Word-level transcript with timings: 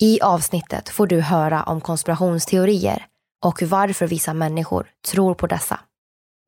I 0.00 0.20
avsnittet 0.20 0.88
får 0.88 1.06
du 1.06 1.20
höra 1.20 1.62
om 1.62 1.80
konspirationsteorier 1.80 3.06
och 3.44 3.62
varför 3.62 4.06
vissa 4.06 4.34
människor 4.34 4.90
tror 5.08 5.34
på 5.34 5.46
dessa. 5.46 5.80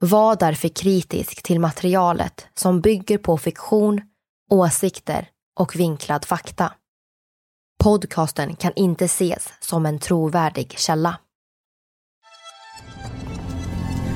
Var 0.01 0.37
därför 0.37 0.69
kritisk 0.69 1.43
till 1.43 1.61
materialet 1.61 2.47
som 2.55 2.81
bygger 2.81 3.19
på 3.19 3.39
fiktion, 3.39 4.01
åsikter 4.51 5.29
och 5.61 5.77
vinklad 5.77 6.25
fakta. 6.25 6.73
Podcasten 7.85 8.57
kan 8.57 8.73
inte 8.77 9.05
ses 9.05 9.53
som 9.61 9.87
en 9.87 9.99
trovärdig 9.99 10.79
källa. 10.79 11.19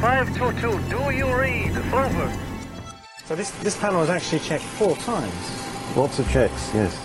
522, 0.00 0.68
do 0.90 1.12
you 1.12 1.38
read? 1.40 1.76
Over. 1.92 2.28
So 3.28 3.36
this, 3.36 3.50
this 3.62 3.80
panel 3.80 4.00
was 4.00 4.10
actually 4.10 4.44
checked 4.44 4.66
four 4.66 4.94
times. 4.94 5.66
Lots 5.96 6.18
of 6.18 6.32
checks, 6.32 6.74
yes. 6.74 7.03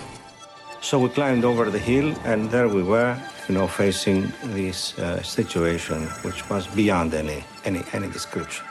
So 0.82 0.98
we 0.98 1.08
climbed 1.08 1.44
over 1.44 1.70
the 1.70 1.78
hill, 1.78 2.14
and 2.24 2.50
there 2.50 2.68
we 2.68 2.82
were, 2.82 3.16
you 3.48 3.54
know, 3.54 3.66
facing 3.66 4.32
this 4.54 4.98
uh, 4.98 5.22
situation, 5.22 6.08
which 6.24 6.50
was 6.50 6.66
beyond 6.66 7.14
any 7.14 7.44
any 7.64 7.82
any 7.92 8.08
description. 8.08 8.66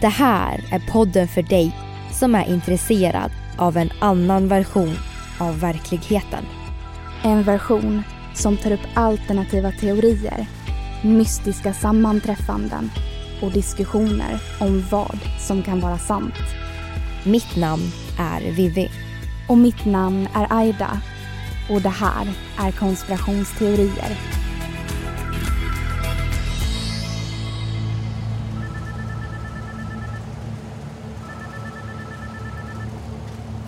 Det 0.00 0.08
här 0.08 0.64
är 0.72 0.92
podden 0.92 1.28
för 1.28 1.42
dig 1.42 1.76
som 2.12 2.34
är 2.34 2.48
intresserad 2.48 3.30
av 3.58 3.76
en 3.76 3.90
annan 3.98 4.48
version 4.48 4.96
av 5.38 5.60
verkligheten. 5.60 6.44
En 7.22 7.42
version 7.42 8.02
som 8.34 8.56
tar 8.56 8.72
upp 8.72 8.86
alternativa 8.94 9.72
teorier, 9.72 10.46
mystiska 11.02 11.72
sammanträffanden 11.72 12.90
och 13.42 13.52
diskussioner 13.52 14.40
om 14.60 14.84
vad 14.90 15.18
som 15.38 15.62
kan 15.62 15.80
vara 15.80 15.98
sant. 15.98 16.34
Mitt 17.24 17.56
namn 17.56 17.92
är 18.18 18.52
Vivi. 18.52 18.90
Och 19.48 19.58
mitt 19.58 19.84
namn 19.84 20.28
är 20.34 20.46
Aida. 20.50 21.00
Och 21.70 21.80
det 21.80 21.88
här 21.88 22.28
är 22.58 22.72
konspirationsteorier. 22.72 24.18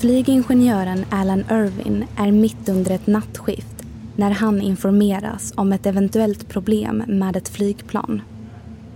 Flygingenjören 0.00 1.04
Alan 1.10 1.44
Irvin 1.50 2.04
är 2.16 2.32
mitt 2.32 2.68
under 2.68 2.90
ett 2.90 3.06
nattskift 3.06 3.71
när 4.16 4.30
han 4.30 4.60
informeras 4.60 5.52
om 5.56 5.72
ett 5.72 5.86
eventuellt 5.86 6.48
problem 6.48 7.04
med 7.06 7.36
ett 7.36 7.48
flygplan. 7.48 8.22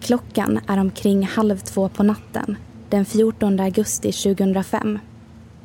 Klockan 0.01 0.61
är 0.67 0.79
omkring 0.79 1.27
halv 1.27 1.59
två 1.59 1.89
på 1.89 2.03
natten 2.03 2.57
den 2.89 3.05
14 3.05 3.61
augusti 3.61 4.13
2005 4.13 4.99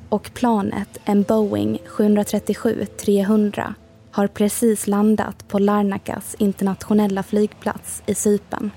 och 0.10 0.32
planet, 0.34 1.00
en 1.06 1.24
Boeing 1.24 1.80
737-300 1.88 3.74
har 4.12 4.28
precis 4.28 4.88
landat 4.88 5.48
på 5.48 5.60
Larnakas 5.60 6.36
internationella 6.40 7.24
flygplats 7.24 8.04
i 8.06 8.16
Cypern. 8.16 8.72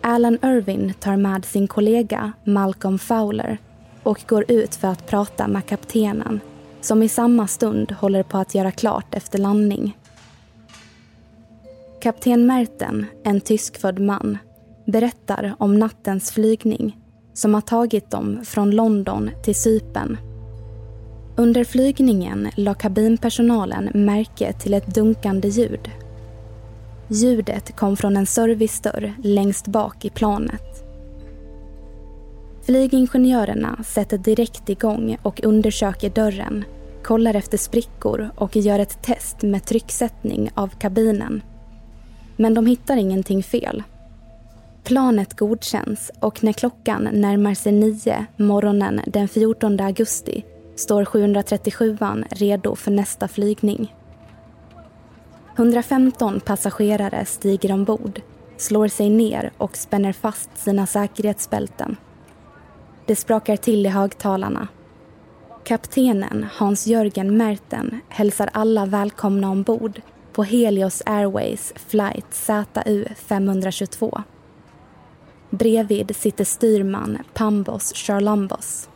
Alan 0.00 0.38
Irvin 0.42 0.94
tar 1.00 1.16
med 1.16 1.44
sin 1.44 1.68
kollega 1.68 2.32
Malcolm 2.44 2.98
Fowler 2.98 3.58
och 4.02 4.24
går 4.26 4.44
ut 4.48 4.74
för 4.74 4.88
att 4.88 5.06
prata 5.06 5.48
med 5.48 5.66
kaptenen 5.66 6.40
som 6.80 7.02
i 7.02 7.08
samma 7.08 7.46
stund 7.46 7.92
håller 7.92 8.22
på 8.22 8.38
att 8.38 8.54
göra 8.54 8.70
klart 8.70 9.14
efter 9.14 9.38
landning. 9.38 9.96
Kapten 12.00 12.46
Merten, 12.46 13.06
en 13.24 13.40
tyskfödd 13.40 13.98
man, 13.98 14.38
berättar 14.86 15.54
om 15.58 15.78
nattens 15.78 16.30
flygning 16.30 16.96
som 17.34 17.54
har 17.54 17.60
tagit 17.60 18.10
dem 18.10 18.40
från 18.44 18.70
London 18.70 19.30
till 19.44 19.54
Cypern. 19.54 20.18
Under 21.36 21.64
flygningen 21.64 22.48
la 22.56 22.74
kabinpersonalen 22.74 23.90
märke 23.94 24.52
till 24.52 24.74
ett 24.74 24.94
dunkande 24.94 25.48
ljud. 25.48 25.90
Ljudet 27.08 27.76
kom 27.76 27.96
från 27.96 28.16
en 28.16 28.26
servicedörr 28.26 29.14
längst 29.22 29.66
bak 29.66 30.04
i 30.04 30.10
planet. 30.10 30.75
Flygingenjörerna 32.66 33.78
sätter 33.84 34.18
direkt 34.18 34.68
igång 34.68 35.18
och 35.22 35.40
undersöker 35.44 36.10
dörren, 36.10 36.64
kollar 37.02 37.34
efter 37.34 37.58
sprickor 37.58 38.30
och 38.36 38.56
gör 38.56 38.78
ett 38.78 39.02
test 39.02 39.42
med 39.42 39.64
trycksättning 39.64 40.50
av 40.54 40.68
kabinen. 40.68 41.42
Men 42.36 42.54
de 42.54 42.66
hittar 42.66 42.96
ingenting 42.96 43.42
fel. 43.42 43.82
Planet 44.84 45.36
godkänns 45.36 46.10
och 46.20 46.44
när 46.44 46.52
klockan 46.52 47.08
närmar 47.12 47.54
sig 47.54 47.72
nio 47.72 48.26
morgonen 48.36 49.00
den 49.06 49.28
14 49.28 49.80
augusti 49.80 50.44
står 50.76 51.04
737an 51.04 52.24
redo 52.30 52.76
för 52.76 52.90
nästa 52.90 53.28
flygning. 53.28 53.94
115 55.56 56.40
passagerare 56.40 57.24
stiger 57.24 57.72
ombord, 57.72 58.20
slår 58.56 58.88
sig 58.88 59.10
ner 59.10 59.52
och 59.58 59.76
spänner 59.76 60.12
fast 60.12 60.50
sina 60.54 60.86
säkerhetsbälten. 60.86 61.96
Det 63.06 63.16
sprakar 63.16 63.56
till 63.56 63.86
i 63.86 63.88
högtalarna. 63.88 64.68
Kaptenen 65.64 66.46
Hans-Jörgen 66.52 67.36
Merten 67.36 68.00
hälsar 68.08 68.50
alla 68.52 68.86
välkomna 68.86 69.50
ombord 69.50 70.00
på 70.32 70.44
Helios 70.44 71.02
Airways 71.06 71.72
flight 71.76 72.26
ZU 72.30 73.04
522. 73.16 74.22
Bredvid 75.50 76.16
sitter 76.16 76.44
styrman 76.44 77.18
Pambos 77.34 77.92
Charlambos. 77.94 78.88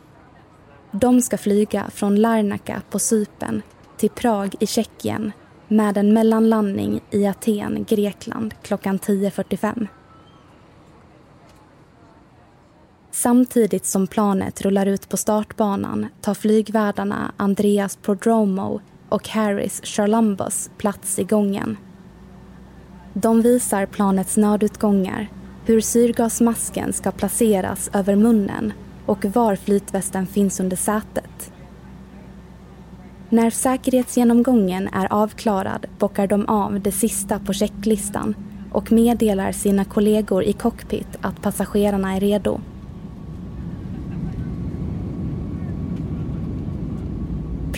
De 0.91 1.21
ska 1.21 1.37
flyga 1.37 1.89
från 1.93 2.15
Larnaca 2.15 2.81
på 2.89 2.99
Cypern 2.99 3.61
till 3.97 4.09
Prag 4.09 4.55
i 4.59 4.67
Tjeckien 4.67 5.31
med 5.67 5.97
en 5.97 6.13
mellanlandning 6.13 7.01
i 7.11 7.27
Aten, 7.27 7.85
Grekland 7.89 8.53
klockan 8.61 8.99
10.45. 8.99 9.87
Samtidigt 13.11 13.85
som 13.85 14.07
planet 14.07 14.61
rullar 14.61 14.85
ut 14.85 15.09
på 15.09 15.17
startbanan 15.17 16.07
tar 16.21 16.33
flygvärdarna 16.33 17.31
Andreas 17.37 17.95
Prodromo 17.95 18.81
och 19.09 19.29
Harris 19.29 19.81
Charlambos 19.83 20.69
plats 20.77 21.19
i 21.19 21.23
gången. 21.23 21.77
De 23.13 23.41
visar 23.41 23.85
planets 23.85 24.37
nödutgångar, 24.37 25.27
hur 25.65 25.81
syrgasmasken 25.81 26.93
ska 26.93 27.11
placeras 27.11 27.89
över 27.93 28.15
munnen 28.15 28.73
och 29.05 29.25
var 29.25 29.55
flytvästen 29.55 30.27
finns 30.27 30.59
under 30.59 30.77
sätet. 30.77 31.53
När 33.29 33.49
säkerhetsgenomgången 33.49 34.87
är 34.87 35.13
avklarad 35.13 35.85
bockar 35.99 36.27
de 36.27 36.45
av 36.45 36.81
det 36.81 36.91
sista 36.91 37.39
på 37.39 37.53
checklistan 37.53 38.35
och 38.71 38.91
meddelar 38.91 39.51
sina 39.51 39.85
kollegor 39.85 40.43
i 40.43 40.53
cockpit 40.53 41.17
att 41.21 41.41
passagerarna 41.41 42.15
är 42.15 42.19
redo. 42.19 42.61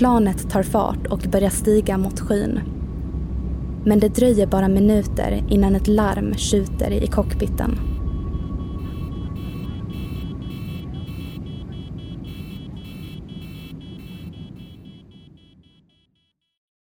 Planet 0.04 0.50
tar 0.50 0.64
fart 0.64 1.08
och 1.08 1.20
börjar 1.20 1.50
stiga 1.50 1.98
mot 1.98 2.20
skyn. 2.20 2.60
Men 3.86 4.00
det 4.00 4.08
dröjer 4.08 4.48
bara 4.48 4.68
minuter 4.68 5.46
innan 5.50 5.76
ett 5.76 5.88
larm 5.88 6.34
tjuter 6.34 6.92
i 6.92 7.08
cockpiten. 7.08 7.80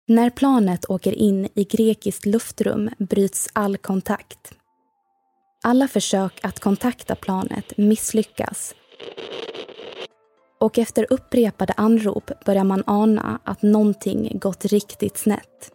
När 0.09 0.31
planet 0.31 0.91
åker 0.91 1.13
in 1.13 1.49
i 1.55 1.65
grekiskt 1.65 2.27
luftrum 2.27 2.91
bryts 2.99 3.49
all 3.53 3.77
kontakt. 3.77 4.55
Alla 5.65 5.89
försök 5.89 6.41
att 6.43 6.61
kontakta 6.61 7.15
planet 7.15 7.77
misslyckas 7.77 8.75
och 10.63 10.79
efter 10.79 11.07
upprepade 11.11 11.73
anrop 11.77 12.31
börjar 12.45 12.65
man 12.65 12.83
ana 12.87 13.39
att 13.45 13.63
någonting 13.63 14.39
gått 14.39 14.65
riktigt 14.65 15.19
snett. 15.19 15.73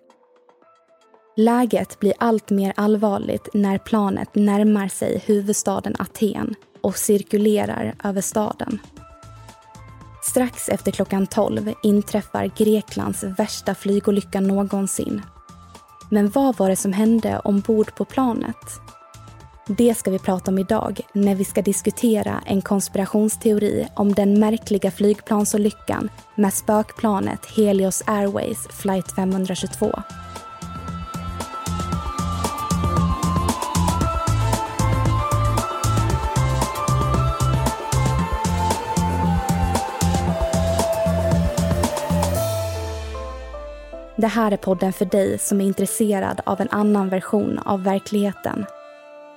Läget 1.36 2.00
blir 2.00 2.14
allt 2.18 2.50
mer 2.50 2.74
allvarligt 2.76 3.50
när 3.54 3.78
planet 3.78 4.36
närmar 4.36 4.88
sig 4.88 5.24
huvudstaden 5.26 5.96
Aten 6.00 6.56
och 6.82 6.98
cirkulerar 6.98 7.96
över 8.04 8.22
staden. 8.22 8.80
Strax 10.24 10.70
efter 10.70 10.92
klockan 10.92 11.28
12 11.28 11.74
inträffar 11.84 12.52
Greklands 12.58 13.24
värsta 13.24 13.76
flygolycka 13.76 14.40
någonsin. 14.40 15.22
Men 16.12 16.30
vad 16.30 16.58
var 16.58 16.70
det 16.70 16.76
som 16.76 16.94
hände 16.94 17.40
ombord 17.40 17.96
på 17.96 18.06
planet? 18.06 18.80
Det 19.70 19.98
ska 19.98 20.12
vi 20.12 20.20
prata 20.20 20.52
om 20.52 20.58
idag 20.58 21.00
när 21.14 21.36
vi 21.36 21.46
ska 21.46 21.62
diskutera 21.62 22.44
en 22.46 22.62
konspirationsteori 22.62 23.88
om 23.94 24.14
den 24.14 24.40
märkliga 24.40 24.92
flygplansolyckan 24.92 26.10
med 26.36 26.54
spökplanet 26.54 27.46
Helios 27.46 28.04
Airways 28.06 28.68
flight 28.68 29.16
522. 29.16 29.92
Det 44.16 44.28
här 44.28 44.52
är 44.52 44.58
podden 44.58 44.94
för 44.94 45.06
dig 45.06 45.38
som 45.40 45.62
är 45.62 45.66
intresserad 45.66 46.42
av 46.46 46.62
en 46.62 46.70
annan 46.72 47.10
version 47.10 47.60
av 47.60 47.84
verkligheten 47.84 48.66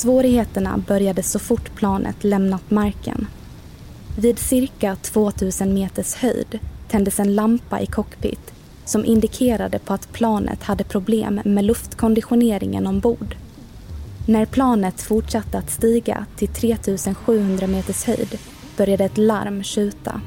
Svårigheterna 0.00 0.78
började 0.86 1.22
så 1.22 1.38
fort 1.38 1.74
planet 1.74 2.24
lämnat 2.24 2.70
marken. 2.70 3.26
Vid 4.18 4.38
cirka 4.38 4.96
2000 4.96 5.74
meters 5.74 6.14
höjd 6.14 6.58
tändes 6.88 7.20
en 7.20 7.34
lampa 7.34 7.80
i 7.80 7.86
cockpit 7.86 8.52
som 8.84 9.04
indikerade 9.04 9.78
på 9.78 9.92
att 9.92 10.12
planet 10.12 10.62
hade 10.62 10.84
problem 10.84 11.40
med 11.44 11.64
luftkonditioneringen 11.64 12.86
ombord. 12.86 13.36
När 14.26 14.46
planet 14.46 15.02
fortsatte 15.02 15.58
att 15.58 15.70
stiga 15.70 16.26
till 16.36 16.48
3700 16.48 17.66
meters 17.66 18.04
höjd 18.04 18.38
började 18.76 19.04
ett 19.04 19.18
larm 19.18 19.62
tjuta. 19.62 20.20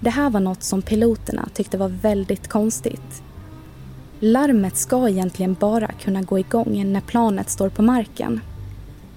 Det 0.00 0.10
här 0.10 0.30
var 0.30 0.40
något 0.40 0.62
som 0.62 0.82
piloterna 0.82 1.48
tyckte 1.54 1.78
var 1.78 1.88
väldigt 1.88 2.48
konstigt 2.48 3.22
Larmet 4.22 4.76
ska 4.76 5.08
egentligen 5.08 5.54
bara 5.54 5.86
kunna 5.86 6.22
gå 6.22 6.38
igång 6.38 6.92
när 6.92 7.00
planet 7.00 7.50
står 7.50 7.68
på 7.68 7.82
marken. 7.82 8.40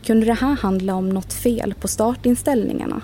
Kunde 0.04 0.26
det 0.26 0.34
här 0.34 0.56
handla 0.56 0.96
om 0.96 1.10
något 1.10 1.34
fel 1.34 1.74
på 1.74 1.88
startinställningarna? 1.88 3.02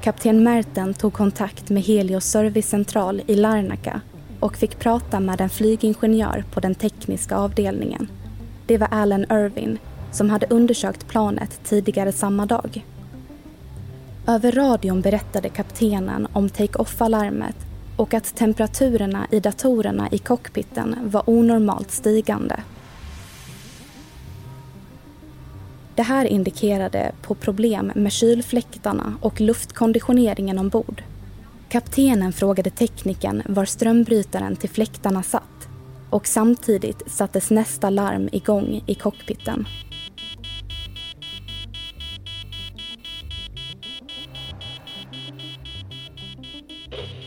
Kapten 0.00 0.42
Merten 0.42 0.94
tog 0.94 1.12
kontakt 1.12 1.70
med 1.70 1.82
Helios 1.82 2.24
servicecentral 2.24 3.22
i 3.26 3.34
Larnaca 3.34 4.00
och 4.40 4.56
fick 4.56 4.78
prata 4.78 5.20
med 5.20 5.40
en 5.40 5.50
flygingenjör 5.50 6.44
på 6.54 6.60
den 6.60 6.74
tekniska 6.74 7.36
avdelningen. 7.36 8.08
Det 8.66 8.78
var 8.78 8.88
Alan 8.90 9.24
Irvin 9.30 9.78
som 10.12 10.30
hade 10.30 10.46
undersökt 10.50 11.08
planet 11.08 11.60
tidigare 11.64 12.12
samma 12.12 12.46
dag. 12.46 12.84
Över 14.26 14.52
radion 14.52 15.00
berättade 15.00 15.48
kaptenen 15.48 16.28
om 16.32 16.48
take-off-alarmet 16.48 17.56
och 17.96 18.14
att 18.14 18.34
temperaturerna 18.36 19.26
i 19.30 19.40
datorerna 19.40 20.08
i 20.10 20.18
cockpiten 20.18 20.96
var 21.02 21.22
onormalt 21.30 21.90
stigande. 21.90 22.62
Det 25.94 26.02
här 26.02 26.24
indikerade 26.24 27.12
på 27.22 27.34
problem 27.34 27.92
med 27.94 28.12
kylfläktarna 28.12 29.14
och 29.20 29.40
luftkonditioneringen 29.40 30.58
ombord. 30.58 31.02
Kaptenen 31.68 32.32
frågade 32.32 32.70
teknikern 32.70 33.42
var 33.48 33.64
strömbrytaren 33.64 34.56
till 34.56 34.70
fläktarna 34.70 35.22
satt 35.22 35.68
och 36.10 36.26
samtidigt 36.26 37.02
sattes 37.06 37.50
nästa 37.50 37.90
larm 37.90 38.28
igång 38.32 38.82
i 38.86 38.94
cockpiten. 38.94 39.66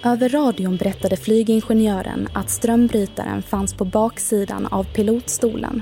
Över 0.06 0.30
radion 0.30 0.78
berättade 0.78 1.18
flygingenjören 1.18 2.28
att 2.34 2.50
strömbrytaren 2.50 3.42
fanns 3.42 3.74
på 3.74 3.86
baksidan 3.86 4.66
av 4.66 4.84
pilotstolen. 4.84 5.82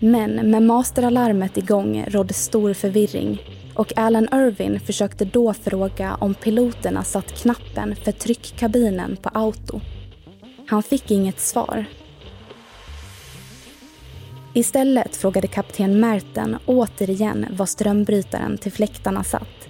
Men 0.00 0.50
med 0.50 0.62
masteralarmet 0.62 1.56
igång 1.56 2.04
rådde 2.08 2.34
stor 2.34 2.74
förvirring 2.74 3.42
och 3.74 3.92
Alan 3.96 4.28
Irvin 4.32 4.80
försökte 4.80 5.24
då 5.24 5.54
fråga 5.54 6.14
om 6.20 6.34
piloterna 6.34 7.04
satt 7.04 7.42
knappen 7.42 7.96
för 7.96 8.12
tryckkabinen 8.12 9.16
på 9.16 9.28
auto. 9.28 9.80
Han 10.66 10.82
fick 10.82 11.10
inget 11.10 11.40
svar. 11.40 11.84
Istället 14.54 15.16
frågade 15.16 15.46
kapten 15.46 16.00
Merten 16.00 16.56
återigen 16.66 17.46
var 17.50 17.66
strömbrytaren 17.66 18.58
till 18.58 18.72
fläktarna 18.72 19.24
satt 19.24 19.67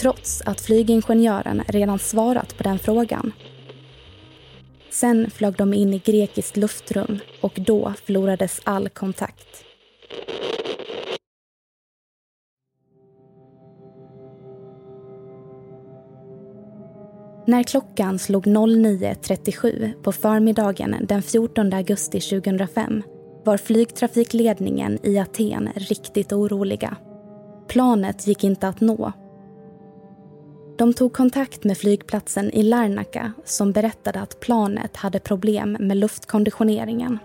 trots 0.00 0.42
att 0.46 0.60
flygingenjören 0.60 1.62
redan 1.68 1.98
svarat 1.98 2.56
på 2.56 2.62
den 2.62 2.78
frågan. 2.78 3.32
Sen 4.90 5.30
flög 5.30 5.54
de 5.54 5.74
in 5.74 5.94
i 5.94 5.98
grekiskt 5.98 6.56
luftrum 6.56 7.18
och 7.40 7.52
då 7.56 7.92
förlorades 8.06 8.60
all 8.64 8.88
kontakt. 8.88 9.64
När 17.46 17.62
klockan 17.62 18.18
slog 18.18 18.46
09.37 18.46 20.02
på 20.02 20.12
förmiddagen 20.12 20.96
den 21.08 21.22
14 21.22 21.72
augusti 21.72 22.20
2005 22.20 23.02
var 23.44 23.56
flygtrafikledningen 23.56 24.98
i 25.02 25.18
Aten 25.18 25.68
riktigt 25.74 26.32
oroliga. 26.32 26.96
Planet 27.68 28.26
gick 28.26 28.44
inte 28.44 28.68
att 28.68 28.80
nå 28.80 29.12
de 30.80 30.92
tog 30.92 31.12
kontakt 31.12 31.64
med 31.64 31.78
flygplatsen 31.78 32.50
i 32.50 32.62
Larnaca 32.62 33.32
som 33.44 33.72
berättade 33.72 34.20
att 34.20 34.40
planet 34.40 34.96
hade 34.96 35.18
problem 35.18 35.76
med 35.80 35.96
luftkonditioneringen. 35.96 37.18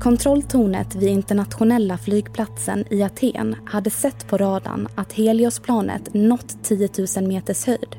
Kontrolltornet 0.00 0.94
vid 0.94 1.08
internationella 1.08 1.98
flygplatsen 1.98 2.84
i 2.90 3.02
Aten 3.02 3.56
hade 3.66 3.90
sett 3.90 4.28
på 4.28 4.38
radarn 4.38 4.88
att 4.94 5.12
Heliosplanet 5.12 6.14
nått 6.14 6.64
10 6.64 6.88
000 7.16 7.28
meters 7.28 7.66
höjd. 7.66 7.96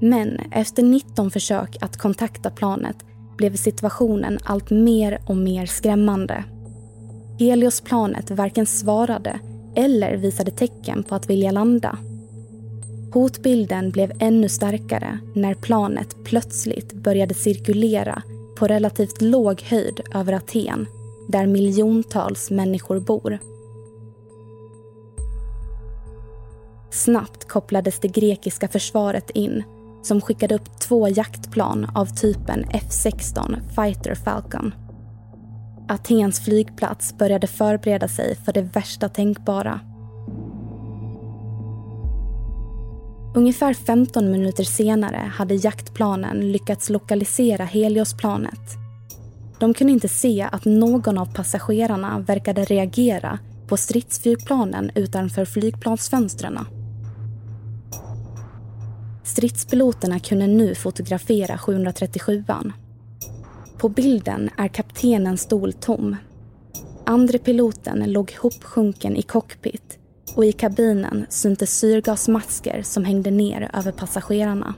Men 0.00 0.40
efter 0.52 0.82
19 0.82 1.30
försök 1.30 1.76
att 1.80 1.96
kontakta 1.96 2.50
planet 2.50 2.96
blev 3.36 3.56
situationen 3.56 4.38
allt 4.44 4.70
mer 4.70 5.22
och 5.26 5.36
mer 5.36 5.66
skrämmande. 5.66 6.44
Heliosplanet 7.40 8.30
varken 8.30 8.66
svarade 8.66 9.40
eller 9.76 10.16
visade 10.16 10.50
tecken 10.50 11.02
på 11.02 11.14
att 11.14 11.30
vilja 11.30 11.50
landa. 11.50 11.98
Hotbilden 13.12 13.90
blev 13.90 14.12
ännu 14.20 14.48
starkare 14.48 15.18
när 15.34 15.54
planet 15.54 16.16
plötsligt 16.24 16.92
började 16.92 17.34
cirkulera 17.34 18.22
på 18.58 18.66
relativt 18.66 19.22
låg 19.22 19.62
höjd 19.62 20.00
över 20.14 20.32
Aten 20.32 20.86
där 21.28 21.46
miljontals 21.46 22.50
människor 22.50 23.00
bor. 23.00 23.38
Snabbt 26.90 27.48
kopplades 27.48 28.00
det 28.00 28.08
grekiska 28.08 28.68
försvaret 28.68 29.30
in 29.30 29.62
som 30.02 30.20
skickade 30.20 30.54
upp 30.54 30.80
två 30.80 31.08
jaktplan 31.08 31.90
av 31.94 32.06
typen 32.06 32.64
F16 32.64 33.60
Fighter 33.74 34.14
Falcon. 34.14 34.72
Atens 35.90 36.40
flygplats 36.40 37.18
började 37.18 37.46
förbereda 37.46 38.08
sig 38.08 38.36
för 38.44 38.52
det 38.52 38.62
värsta 38.62 39.08
tänkbara. 39.08 39.80
Ungefär 43.34 43.74
15 43.74 44.30
minuter 44.30 44.64
senare 44.64 45.32
hade 45.34 45.54
jaktplanen 45.54 46.52
lyckats 46.52 46.90
lokalisera 46.90 47.64
Heliosplanet. 47.64 48.60
De 49.58 49.74
kunde 49.74 49.92
inte 49.92 50.08
se 50.08 50.48
att 50.52 50.64
någon 50.64 51.18
av 51.18 51.34
passagerarna 51.34 52.18
verkade 52.18 52.64
reagera 52.64 53.38
på 53.66 53.76
stridsflygplanen 53.76 54.90
utanför 54.94 55.44
flygplansfönstren. 55.44 56.58
Stridspiloterna 59.22 60.18
kunde 60.18 60.46
nu 60.46 60.74
fotografera 60.74 61.56
737an. 61.56 62.72
På 63.80 63.88
bilden 63.88 64.50
är 64.56 64.68
kaptenens 64.68 65.40
stol 65.40 65.72
tom. 65.72 66.16
Andre 67.06 67.38
piloten 67.38 68.12
låg 68.12 68.32
hopsjunken 68.42 69.16
i 69.16 69.22
cockpit 69.22 69.98
och 70.36 70.44
i 70.44 70.52
kabinen 70.52 71.26
syntes 71.28 71.78
syrgasmasker 71.78 72.82
som 72.82 73.04
hängde 73.04 73.30
ner 73.30 73.70
över 73.74 73.92
passagerarna. 73.92 74.74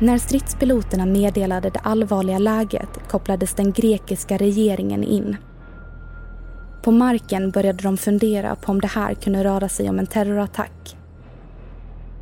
När 0.00 0.18
stridspiloterna 0.18 1.06
meddelade 1.06 1.70
det 1.70 1.78
allvarliga 1.78 2.38
läget 2.38 3.08
kopplades 3.08 3.54
den 3.54 3.72
grekiska 3.72 4.36
regeringen 4.36 5.04
in. 5.04 5.36
På 6.84 6.90
marken 6.90 7.50
började 7.50 7.82
de 7.82 7.96
fundera 7.96 8.56
på 8.56 8.72
om 8.72 8.80
det 8.80 8.86
här 8.86 9.14
kunde 9.14 9.44
röra 9.44 9.68
sig 9.68 9.88
om 9.88 9.98
en 9.98 10.06
terrorattack. 10.06 10.96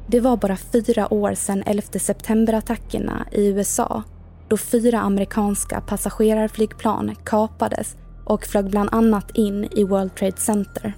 Det 0.07 0.21
var 0.21 0.37
bara 0.37 0.57
fyra 0.57 1.15
år 1.15 1.35
sedan 1.35 1.63
11 1.67 1.83
september-attackerna 1.99 3.27
i 3.33 3.47
USA 3.47 4.03
då 4.49 4.57
fyra 4.57 5.01
amerikanska 5.01 5.81
passagerarflygplan 5.81 7.15
kapades 7.25 7.97
och 8.25 8.45
flög 8.45 8.71
bland 8.71 8.89
annat 8.93 9.31
in 9.35 9.69
i 9.77 9.85
World 9.85 10.15
Trade 10.15 10.37
Center. 10.37 10.93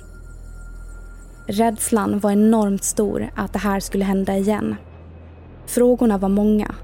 Rädslan 1.49 2.19
var 2.19 2.31
enormt 2.31 2.85
stor 2.85 3.31
att 3.37 3.53
det 3.53 3.59
här 3.59 3.81
skulle 3.81 4.05
hända 4.05 4.37
igen. 4.37 4.77
Frågorna 5.67 6.19
var 6.19 6.29
många. 6.29 6.75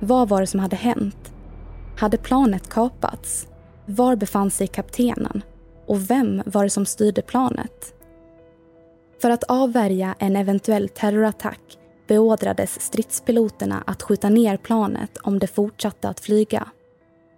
Vad 0.00 0.28
var 0.28 0.40
det 0.40 0.46
som 0.46 0.60
hade 0.60 0.76
hänt? 0.76 1.32
Hade 1.96 2.16
planet 2.16 2.68
kapats? 2.68 3.46
Var 3.86 4.16
befann 4.16 4.50
sig 4.50 4.66
kaptenen? 4.66 5.42
Och 5.88 6.10
vem 6.10 6.42
var 6.46 6.64
det 6.64 6.70
som 6.70 6.86
styrde 6.86 7.22
planet? 7.22 7.94
För 9.20 9.30
att 9.30 9.44
avvärja 9.44 10.14
en 10.18 10.36
eventuell 10.36 10.88
terrorattack 10.88 11.60
beordrades 12.08 12.80
stridspiloterna 12.80 13.82
att 13.86 14.02
skjuta 14.02 14.28
ner 14.28 14.56
planet 14.56 15.16
om 15.22 15.38
det 15.38 15.46
fortsatte 15.46 16.08
att 16.08 16.20
flyga. 16.20 16.68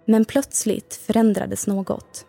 Men 0.05 0.25
plötsligt 0.25 0.93
förändrades 0.93 1.67
något. 1.67 2.25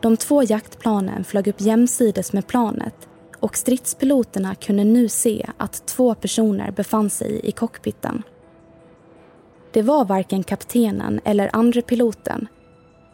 De 0.00 0.16
två 0.16 0.42
jaktplanen 0.42 1.24
flög 1.24 1.48
upp 1.48 1.60
jämsides 1.60 2.32
med 2.32 2.46
planet 2.46 3.08
och 3.40 3.56
stridspiloterna 3.56 4.54
kunde 4.54 4.84
nu 4.84 5.08
se 5.08 5.46
att 5.56 5.86
två 5.86 6.14
personer 6.14 6.70
befann 6.70 7.10
sig 7.10 7.40
i 7.44 7.52
cockpiten. 7.52 8.22
Det 9.72 9.82
var 9.82 10.04
varken 10.04 10.42
kaptenen 10.42 11.20
eller 11.24 11.50
andre 11.52 11.82
piloten 11.82 12.48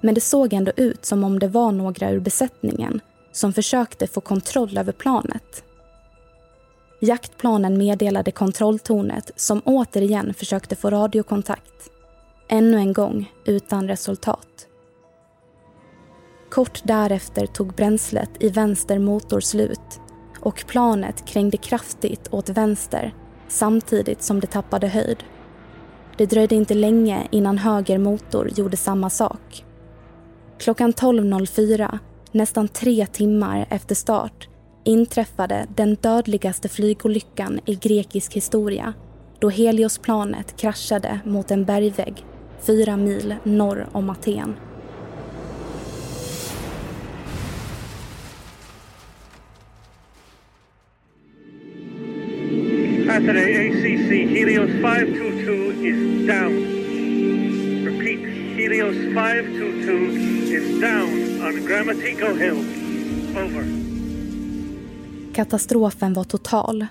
men 0.01 0.15
det 0.15 0.21
såg 0.21 0.53
ändå 0.53 0.73
ut 0.77 1.05
som 1.05 1.25
om 1.25 1.39
det 1.39 1.49
var 1.49 1.73
några 1.73 2.11
ur 2.11 2.21
besättningen 2.21 3.01
som 3.33 3.53
försökte 3.53 4.07
få 4.07 4.21
kontroll 4.21 4.79
över 4.79 4.93
planet. 4.93 5.65
Jaktplanen 7.01 7.79
meddelade 7.79 8.31
kontrolltornet 8.31 9.31
som 9.37 9.63
återigen 9.65 10.35
försökte 10.35 10.77
få 10.77 10.91
radiokontakt. 10.91 11.91
Ännu 12.49 12.77
en 12.77 12.93
gång 12.93 13.33
utan 13.45 13.89
resultat. 13.89 14.67
Kort 16.51 16.81
därefter 16.85 17.47
tog 17.47 17.75
bränslet 17.75 18.31
i 18.41 18.49
vänster 18.49 18.99
motor 18.99 19.41
slut 19.41 20.01
och 20.41 20.65
planet 20.67 21.27
krängde 21.27 21.57
kraftigt 21.57 22.29
åt 22.31 22.49
vänster 22.49 23.15
samtidigt 23.49 24.23
som 24.23 24.41
det 24.41 24.47
tappade 24.47 24.89
höjd. 24.89 25.25
Det 26.19 26.27
dröjde 26.27 26.55
inte 26.55 26.75
länge 26.75 27.29
innan 27.31 27.59
höger 27.59 27.99
motor 27.99 28.51
gjorde 28.57 28.77
samma 28.77 29.11
sak. 29.11 29.65
Klockan 30.59 30.93
12.04, 30.93 31.99
nästan 32.33 32.69
tre 32.69 33.07
timmar 33.07 33.67
efter 33.71 33.95
start, 33.95 34.49
inträffade 34.85 35.67
den 35.77 35.95
dödligaste 35.95 36.69
flygolyckan 36.69 37.61
i 37.67 37.75
grekisk 37.75 38.35
historia 38.35 38.95
då 39.39 39.49
Heliosplanet 39.49 40.57
kraschade 40.57 41.21
mot 41.25 41.51
en 41.51 41.65
bergvägg 41.65 42.25
fyra 42.61 42.97
mil 42.97 43.35
norr 43.45 43.89
om 43.93 44.11
Aten. 44.11 44.57
Windows 58.87 59.15
522 59.15 59.93
is 60.53 60.81
down 60.81 61.47
on 61.47 61.67
Grammatico 61.67 62.37
Hill. 62.39 62.65
Over. 63.37 63.65
Katastrofen 65.35 66.13
var 66.13 66.25
total. 66.25 66.87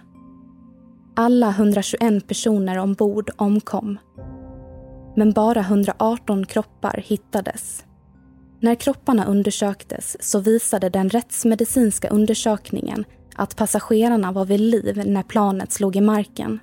Alla 1.16 1.50
121 1.50 2.28
personer 2.28 2.78
ombord 2.78 3.30
omkom. 3.36 3.98
Men 5.16 5.32
bara 5.32 5.60
118 5.60 6.46
kroppar 6.46 7.04
hittades. 7.06 7.86
När 8.60 8.76
kropparna 8.76 9.26
undersöktes 9.26 10.18
så 10.20 10.40
visade 10.40 10.90
den 10.90 11.10
rättsmedicinska 11.10 12.10
undersökningen 12.10 13.06
att 13.36 13.56
passagerarna 13.56 14.32
var 14.32 14.46
vid 14.46 14.60
liv 14.60 15.02
när 15.06 15.24
planet 15.24 15.72
slog 15.72 15.96
i 15.96 16.02
marken. 16.02 16.60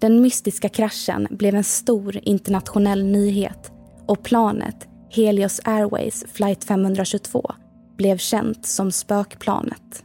Den 0.00 0.22
mystiska 0.22 0.68
kraschen 0.68 1.28
blev 1.30 1.54
en 1.54 1.64
stor 1.64 2.18
internationell 2.22 3.04
nyhet 3.04 3.73
och 4.06 4.22
planet, 4.22 4.88
Helios 5.10 5.60
Airways 5.64 6.24
flight 6.32 6.64
522, 6.64 7.54
blev 7.96 8.18
känt 8.18 8.66
som 8.66 8.92
spökplanet. 8.92 10.04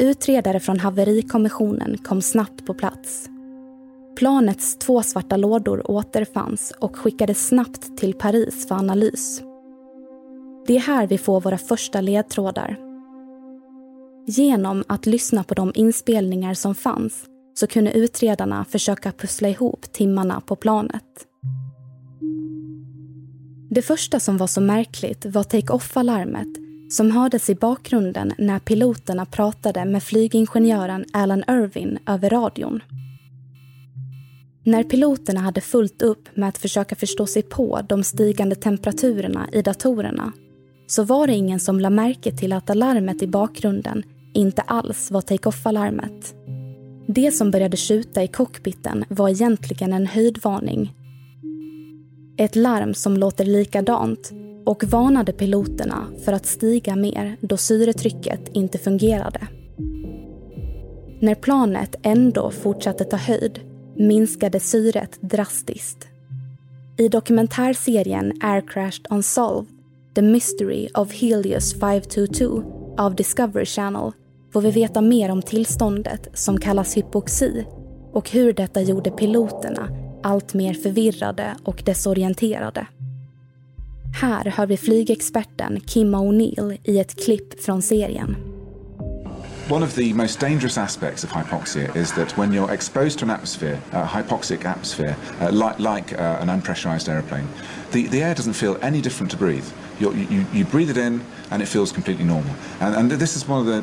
Utredare 0.00 0.60
från 0.60 0.80
haverikommissionen 0.80 1.98
kom 1.98 2.22
snabbt 2.22 2.66
på 2.66 2.74
plats. 2.74 3.28
Planets 4.16 4.78
två 4.78 5.02
svarta 5.02 5.36
lådor 5.36 5.90
återfanns 5.90 6.72
och 6.80 6.96
skickades 6.96 7.48
snabbt 7.48 7.98
till 7.98 8.14
Paris 8.14 8.68
för 8.68 8.74
analys. 8.74 9.42
Det 10.66 10.76
är 10.76 10.80
här 10.80 11.06
vi 11.06 11.18
får 11.18 11.40
våra 11.40 11.58
första 11.58 12.00
ledtrådar. 12.00 12.78
Genom 14.26 14.84
att 14.86 15.06
lyssna 15.06 15.44
på 15.44 15.54
de 15.54 15.72
inspelningar 15.74 16.54
som 16.54 16.74
fanns 16.74 17.24
så 17.54 17.66
kunde 17.66 17.92
utredarna 17.92 18.64
försöka 18.64 19.12
pussla 19.12 19.48
ihop 19.48 19.92
timmarna 19.92 20.40
på 20.40 20.56
planet. 20.56 21.26
Det 23.70 23.82
första 23.82 24.20
som 24.20 24.36
var 24.36 24.46
så 24.46 24.60
märkligt 24.60 25.26
var 25.26 25.42
take-off-alarmet 25.42 26.67
som 26.88 27.10
hördes 27.10 27.50
i 27.50 27.54
bakgrunden 27.54 28.32
när 28.38 28.58
piloterna 28.58 29.26
pratade 29.26 29.84
med 29.84 30.02
flygingenjören 30.02 31.04
Alan 31.12 31.44
Irvin 31.48 31.98
över 32.06 32.30
radion. 32.30 32.82
När 34.64 34.84
piloterna 34.84 35.40
hade 35.40 35.60
fullt 35.60 36.02
upp 36.02 36.36
med 36.36 36.48
att 36.48 36.58
försöka 36.58 36.96
förstå 36.96 37.26
sig 37.26 37.42
på 37.42 37.80
de 37.88 38.04
stigande 38.04 38.54
temperaturerna 38.54 39.48
i 39.52 39.62
datorerna 39.62 40.32
så 40.86 41.04
var 41.04 41.26
det 41.26 41.34
ingen 41.34 41.60
som 41.60 41.80
lade 41.80 41.94
märke 41.94 42.36
till 42.36 42.52
att 42.52 42.70
alarmet 42.70 43.22
i 43.22 43.26
bakgrunden 43.26 44.02
inte 44.34 44.62
alls 44.62 45.10
var 45.10 45.20
take-off-alarmet. 45.20 46.34
Det 47.06 47.32
som 47.32 47.50
började 47.50 47.76
skjuta 47.76 48.22
i 48.22 48.28
cockpiten 48.28 49.04
var 49.08 49.28
egentligen 49.28 49.92
en 49.92 50.06
höjdvarning. 50.06 50.92
Ett 52.40 52.56
larm 52.56 52.94
som 52.94 53.16
låter 53.16 53.44
likadant 53.44 54.32
och 54.64 54.84
varnade 54.84 55.32
piloterna 55.32 56.06
för 56.24 56.32
att 56.32 56.46
stiga 56.46 56.96
mer 56.96 57.36
då 57.40 57.56
syretrycket 57.56 58.40
inte 58.52 58.78
fungerade. 58.78 59.48
När 61.20 61.34
planet 61.34 61.96
ändå 62.02 62.50
fortsatte 62.50 63.04
ta 63.04 63.16
höjd 63.16 63.60
minskade 63.96 64.60
syret 64.60 65.18
drastiskt. 65.20 66.08
I 66.98 67.08
dokumentärserien 67.08 68.32
Air 68.40 68.68
Crashed 68.68 69.06
Unsolved 69.10 69.66
The 70.14 70.22
Mystery 70.22 70.88
of 70.94 71.12
Helios 71.12 71.80
522 71.80 72.62
av 72.98 73.14
Discovery 73.14 73.66
Channel 73.66 74.12
får 74.52 74.60
vi 74.60 74.70
veta 74.70 75.00
mer 75.00 75.30
om 75.30 75.42
tillståndet 75.42 76.28
som 76.34 76.60
kallas 76.60 76.96
hypoxi 76.96 77.64
och 78.12 78.30
hur 78.30 78.52
detta 78.52 78.80
gjorde 78.80 79.10
piloterna 79.10 80.07
allt 80.22 80.54
mer 80.54 80.74
förvirrade 80.74 81.56
och 81.64 81.82
desorienterade. 81.86 82.86
Här 84.14 84.44
hör 84.44 84.66
vi 84.66 84.76
flygexperten 84.76 85.80
Kim 85.80 86.14
O'Neill 86.14 86.78
i 86.84 86.98
ett 86.98 87.24
klipp 87.24 87.64
från 87.64 87.82
serien. 87.82 88.36
One 89.70 89.84
of 89.84 89.94
the 89.94 90.14
most 90.14 90.40
dangerous 90.40 90.78
aspects 90.78 91.24
of 91.24 91.30
hypoxia 91.30 91.94
is 91.94 92.12
that 92.12 92.38
when 92.38 92.52
you're 92.52 92.72
exposed 92.72 93.18
to 93.18 93.24
an 93.24 93.30
atmosphere, 93.30 93.78
a 93.92 94.06
hypoxic 94.06 94.64
atmosphere, 94.64 95.14
uh, 95.40 95.52
like, 95.52 95.78
like 95.78 96.12
uh, 96.14 96.42
an 96.42 96.48
unpressurized 96.48 97.08
airplane, 97.08 97.46
the, 97.92 98.08
the 98.08 98.22
air 98.22 98.34
doesn't 98.34 98.54
feel 98.54 98.78
any 98.80 99.02
different 99.02 99.30
to 99.30 99.36
breathe. 99.36 99.66
You, 100.00 100.14
you, 100.14 100.46
you 100.54 100.64
breathe 100.64 100.90
it 100.90 100.96
in 100.96 101.20
and 101.50 101.62
it 101.62 101.68
feels 101.68 101.92
completely 101.92 102.24
normal. 102.24 102.54
And, 102.80 102.94
and 102.94 103.10
this 103.10 103.36
is 103.36 103.46
one 103.46 103.60
of 103.60 103.66
the, 103.66 103.82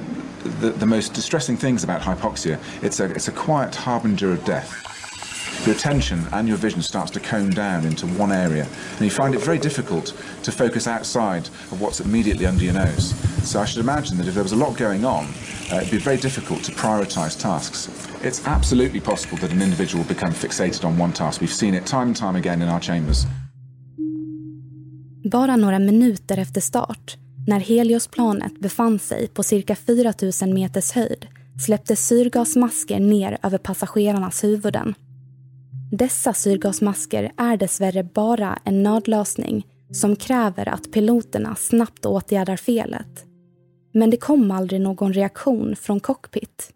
the, 0.60 0.72
the 0.72 0.86
most 0.88 1.14
distressing 1.14 1.56
things 1.56 1.84
about 1.84 2.02
hypoxia. 2.02 2.58
It's 2.82 3.00
a, 3.00 3.06
it's 3.06 3.28
a 3.28 3.32
quiet 3.32 3.76
harbinger 3.76 4.32
of 4.32 4.44
death 4.44 4.95
your 5.66 5.76
attention 5.76 6.24
and 6.32 6.48
your 6.48 6.58
vision 6.58 6.82
starts 6.82 7.12
to 7.12 7.20
cone 7.20 7.50
down 7.50 7.86
into 7.86 8.08
one 8.08 8.32
area 8.32 8.68
and 8.92 9.02
you 9.02 9.10
find 9.10 9.36
it 9.36 9.42
very 9.42 9.60
difficult 9.60 10.14
to 10.44 10.52
focus 10.52 10.88
outside 10.88 11.48
of 11.72 11.82
what's 11.82 12.00
immediately 12.00 12.46
under 12.46 12.64
your 12.64 12.74
nose. 12.74 13.14
So 13.50 13.60
I 13.60 13.66
should 13.66 13.82
imagine 13.82 14.18
that 14.18 14.28
if 14.28 14.34
there 14.34 14.44
was 14.44 14.52
a 14.52 14.56
lot 14.66 14.78
going 14.78 15.06
on, 15.06 15.26
uh, 15.72 15.78
it'd 15.78 15.92
be 15.92 15.98
very 15.98 16.18
difficult 16.18 16.64
to 16.64 16.72
prioritize 16.72 17.40
tasks. 17.42 17.90
It's 18.24 18.48
absolutely 18.48 19.00
possible 19.00 19.38
that 19.38 19.52
an 19.52 19.62
individual 19.62 20.04
will 20.04 20.14
become 20.14 20.34
fixated 20.34 20.86
on 20.86 20.98
one 20.98 21.14
task. 21.14 21.42
We've 21.42 21.54
seen 21.54 21.74
it 21.74 21.86
time 21.86 22.08
and 22.08 22.16
time 22.16 22.36
again 22.36 22.62
in 22.62 22.70
our 22.70 22.80
chambers. 22.80 23.26
Bara 25.32 25.56
några 25.56 25.80
minuter 25.80 26.38
efter 26.38 26.62
start, 26.62 27.18
när 27.48 27.60
Heliosplanet 27.60 28.60
befann 28.60 29.00
sig 29.00 29.28
på 29.28 29.44
cirka 29.44 29.76
4 29.76 30.14
000 30.42 30.54
meters 30.54 30.92
höjd, 30.92 31.28
släpptes 31.66 32.08
syrgasmasker 32.08 33.00
ner 33.00 33.38
över 33.44 33.58
passagerarnas 33.58 34.44
huvuden. 34.44 34.96
Dessa 35.98 36.34
syrgasmasker 36.34 37.32
är 37.38 37.58
dessvärre 37.58 38.04
bara 38.04 38.60
en 38.64 38.84
nödlösning 38.84 39.68
som 39.92 40.16
kräver 40.16 40.70
att 40.70 40.92
piloterna 40.92 41.56
snabbt 41.56 42.06
åtgärdar 42.06 42.58
felet. 42.58 43.26
Men 43.94 44.10
det 44.10 44.18
kom 44.18 44.52
aldrig 44.52 44.82
någon 44.82 45.14
reaktion 45.14 45.76
från 45.76 46.00
cockpit. 46.00 46.74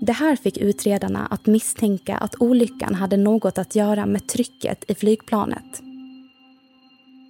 Det 0.00 0.12
här 0.12 0.36
fick 0.36 0.58
utredarna 0.58 1.26
att 1.26 1.46
misstänka 1.46 2.16
att 2.16 2.34
olyckan 2.40 2.94
hade 2.94 3.16
något 3.16 3.58
att 3.58 3.74
göra 3.74 4.06
med 4.06 4.28
trycket 4.28 4.90
i 4.90 4.94
flygplanet. 4.94 5.82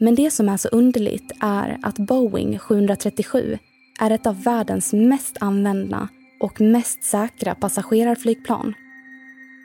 Men 0.01 0.15
det 0.15 0.31
som 0.31 0.49
är 0.49 0.57
så 0.57 0.69
underligt 0.69 1.33
är 1.41 1.79
att 1.83 1.97
Boeing 1.97 2.59
737 2.59 3.59
är 3.99 4.11
ett 4.11 4.27
av 4.27 4.43
världens 4.43 4.93
mest 4.93 5.37
använda 5.41 6.09
och 6.41 6.61
mest 6.61 7.03
säkra 7.03 7.55
passagerarflygplan. 7.55 8.75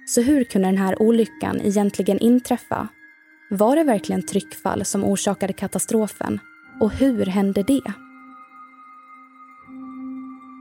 Så 0.06 0.22
hur 0.22 0.44
kunde 0.44 0.68
den 0.68 0.78
här 0.78 1.02
olyckan 1.02 1.62
egentligen 1.62 2.20
inträffa? 2.20 2.88
Var 3.50 3.76
det 3.76 3.84
verkligen 3.84 4.26
tryckfall 4.26 4.86
som 4.86 5.04
orsakade 5.04 5.54
katastrofen? 5.54 6.40
Och 6.82 6.92
hur 6.92 7.26
hände 7.26 7.64
det? 7.64 7.94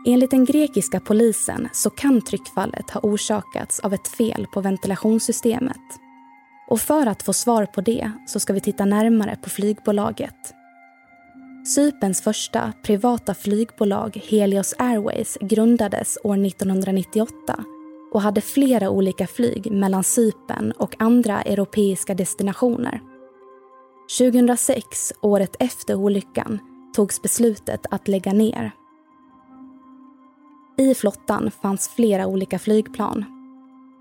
Enligt 0.06 0.30
den 0.30 0.44
grekiska 0.44 1.00
polisen 1.00 1.68
så 1.72 1.90
kan 1.90 2.22
tryckfallet 2.22 2.90
ha 2.90 3.00
orsakats 3.00 3.80
av 3.80 3.94
ett 3.94 4.08
fel 4.08 4.46
på 4.52 4.60
ventilationssystemet. 4.60 6.00
Och 6.68 6.80
för 6.80 7.06
att 7.06 7.22
få 7.22 7.32
svar 7.32 7.66
på 7.66 7.80
det 7.80 8.12
så 8.26 8.40
ska 8.40 8.52
vi 8.52 8.60
titta 8.60 8.84
närmare 8.84 9.36
på 9.42 9.50
flygbolaget. 9.50 10.54
Cyperns 11.64 12.22
första 12.22 12.72
privata 12.82 13.34
flygbolag 13.34 14.20
Helios 14.28 14.74
Airways 14.78 15.38
grundades 15.40 16.18
år 16.24 16.46
1998 16.46 17.64
och 18.12 18.22
hade 18.22 18.40
flera 18.40 18.90
olika 18.90 19.26
flyg 19.26 19.72
mellan 19.72 20.04
Cypern 20.04 20.72
och 20.72 20.96
andra 20.98 21.42
europeiska 21.42 22.14
destinationer. 22.14 23.00
2006, 24.18 25.12
året 25.20 25.56
efter 25.58 25.94
olyckan, 25.94 26.58
togs 26.96 27.22
beslutet 27.22 27.86
att 27.90 28.08
lägga 28.08 28.32
ner. 28.32 28.72
I 30.78 30.94
flottan 30.94 31.50
fanns 31.62 31.88
flera 31.88 32.26
olika 32.26 32.58
flygplan. 32.58 33.24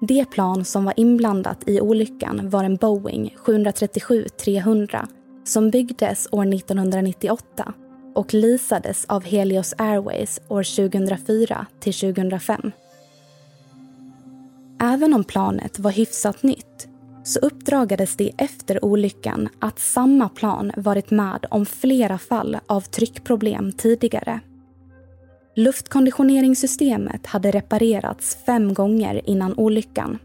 Det 0.01 0.25
plan 0.25 0.65
som 0.65 0.85
var 0.85 0.93
inblandat 0.97 1.69
i 1.69 1.81
olyckan 1.81 2.49
var 2.49 2.63
en 2.63 2.75
Boeing 2.75 3.35
737-300 3.45 5.07
som 5.49 5.69
byggdes 5.69 6.27
år 6.31 6.53
1998 6.53 7.73
och 8.15 8.33
leasades 8.33 9.05
av 9.05 9.23
Helios 9.23 9.73
Airways 9.77 10.41
år 10.47 10.89
2004 10.89 11.65
till 11.79 11.93
2005. 11.93 12.71
Även 14.81 15.13
om 15.13 15.23
planet 15.23 15.79
var 15.79 15.91
hyfsat 15.91 16.43
nytt 16.43 16.87
så 17.23 17.39
uppdragades 17.39 18.15
det 18.15 18.31
efter 18.37 18.85
olyckan 18.85 19.49
att 19.59 19.79
samma 19.79 20.29
plan 20.29 20.71
varit 20.77 21.11
med 21.11 21.45
om 21.49 21.65
flera 21.65 22.17
fall 22.17 22.57
av 22.67 22.81
tryckproblem 22.81 23.71
tidigare. 23.71 24.39
Luftkonditioneringssystemet 25.55 27.25
hade 27.27 27.51
reparerats 27.51 28.37
fem 28.45 28.73
gånger 28.73 29.21
innan 29.29 29.57
olyckan. 29.57 30.19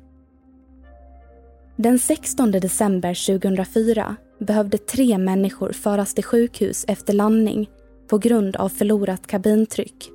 Den 1.76 1.98
16 1.98 2.50
december 2.50 3.38
2004 3.38 4.16
behövde 4.38 4.78
tre 4.78 5.18
människor 5.18 5.72
föras 5.72 6.14
till 6.14 6.24
sjukhus 6.24 6.84
efter 6.88 7.12
landning 7.12 7.70
på 8.08 8.18
grund 8.18 8.56
av 8.56 8.68
förlorat 8.68 9.26
kabintryck. 9.26 10.10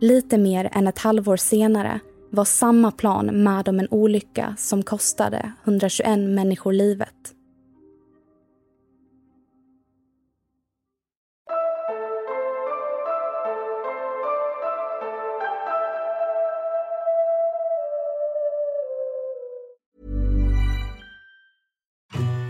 Lite 0.00 0.38
mer 0.38 0.68
än 0.72 0.86
ett 0.86 0.98
halvår 0.98 1.36
senare 1.36 2.00
var 2.30 2.44
samma 2.44 2.90
plan 2.90 3.26
med 3.26 3.68
om 3.68 3.80
en 3.80 3.88
olycka 3.90 4.54
som 4.58 4.82
kostade 4.82 5.52
121 5.64 6.18
människor 6.18 6.72
livet. 6.72 7.34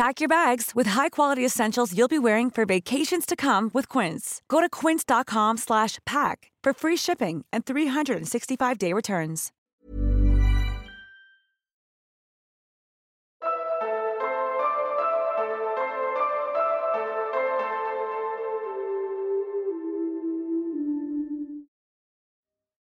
Pack 0.00 0.20
your 0.22 0.28
bags 0.28 0.70
with 0.74 0.86
high-quality 0.90 1.44
essentials 1.44 1.94
you'll 1.94 2.08
be 2.08 2.18
wearing 2.18 2.50
for 2.50 2.64
vacations 2.64 3.26
to 3.26 3.36
come 3.36 3.70
with 3.74 3.86
Quince. 3.86 4.40
Go 4.48 4.62
to 4.62 4.68
quince.com 4.70 5.58
slash 5.58 5.98
pack 6.06 6.50
for 6.64 6.72
free 6.72 6.96
shipping 6.96 7.44
and 7.52 7.66
365-day 7.66 8.94
returns. 8.94 9.52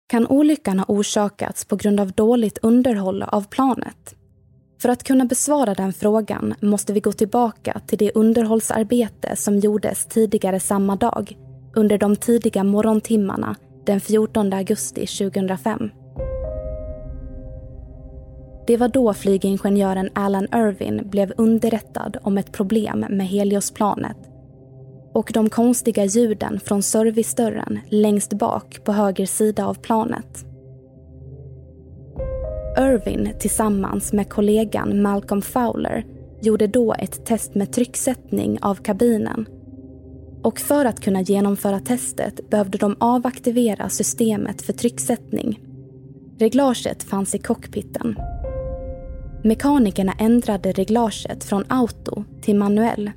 Kan 0.09 0.27
olyckan 0.27 0.79
ha 0.79 0.85
orsakats 0.89 1.65
på 1.65 1.77
grund 1.77 2.01
av 2.01 2.13
dåligt 2.13 2.59
underhåll 2.59 3.23
av 3.23 3.49
planet? 3.49 4.20
För 4.83 4.89
att 4.89 5.05
kunna 5.05 5.25
besvara 5.25 5.75
den 5.75 5.93
frågan 5.93 6.55
måste 6.61 6.93
vi 6.93 7.01
gå 7.01 7.13
tillbaka 7.13 7.81
till 7.87 7.99
det 7.99 8.13
underhållsarbete 8.15 9.37
som 9.37 9.59
gjordes 9.59 10.07
tidigare 10.07 10.61
samma 10.61 10.97
dag, 10.97 11.37
under 11.75 11.99
de 11.99 12.17
tidiga 12.17 12.65
morgontimmarna 12.65 13.57
den 13.87 14.01
14 14.01 14.53
augusti 14.53 15.07
2005. 15.07 15.91
Det 18.67 18.77
var 18.77 18.89
då 18.89 19.15
flygingenjören 19.15 20.11
Alan 20.15 20.49
Irvin 20.55 21.03
blev 21.11 21.33
underrättad 21.37 22.17
om 22.23 22.39
ett 22.39 22.53
problem 22.53 23.07
med 23.09 23.29
Heliosplanet 23.29 24.17
och 25.13 25.31
de 25.35 25.51
konstiga 25.51 26.05
ljuden 26.05 26.61
från 26.61 26.83
servicedörren 26.83 27.81
längst 27.89 28.33
bak 28.33 28.85
på 28.85 28.93
höger 28.93 29.27
sida 29.27 29.67
av 29.67 29.75
planet. 29.75 30.50
Irvin 32.81 33.33
tillsammans 33.39 34.13
med 34.13 34.29
kollegan 34.29 35.03
Malcolm 35.03 35.43
Fowler 35.43 36.05
gjorde 36.41 36.67
då 36.67 36.95
ett 36.95 37.27
test 37.27 37.55
med 37.55 37.73
trycksättning 37.73 38.59
av 38.63 38.75
kabinen. 38.75 39.47
Och 40.43 40.59
för 40.59 40.85
att 40.85 41.01
kunna 41.01 41.21
genomföra 41.21 41.81
testet 41.81 42.51
behövde 42.51 42.79
de 42.79 42.97
avaktivera 43.01 43.89
systemet 43.89 44.63
för 44.63 44.73
trycksättning. 44.73 45.61
Reglaget 46.39 47.03
fanns 47.03 47.35
i 47.35 47.39
cockpiten. 47.39 48.17
Mekanikerna 49.45 50.13
ändrade 50.19 50.73
reglaget 50.73 51.45
från 51.45 51.65
auto 51.69 52.25
till 52.43 52.57
manuell 52.57 53.11